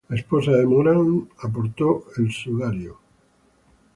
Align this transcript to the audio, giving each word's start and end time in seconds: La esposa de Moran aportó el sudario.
La 0.09 0.15
esposa 0.15 0.53
de 0.53 0.65
Moran 0.65 1.29
aportó 1.43 2.05
el 2.17 2.31
sudario. 2.31 2.97